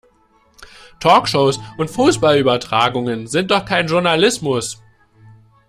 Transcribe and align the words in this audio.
Talkshows 0.99 1.59
und 1.77 1.91
Fußballübertragungen 1.91 3.27
sind 3.27 3.51
doch 3.51 3.65
kein 3.65 3.85
Journalismus! 3.85 4.81